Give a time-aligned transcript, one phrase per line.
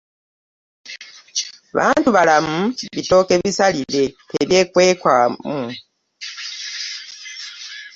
[1.77, 2.57] bantu bbalamu
[2.95, 5.55] bitooke bisalire tebyekwekwamu